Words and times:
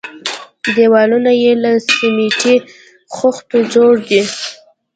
دېوالونه 0.75 1.31
يې 1.41 1.51
له 1.63 1.71
سميټي 1.97 2.55
خښتو 3.15 3.57
جوړ 3.73 3.93
دي. 4.09 4.21